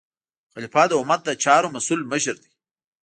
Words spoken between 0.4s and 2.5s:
خلیفه د امت د چارو مسؤل مشر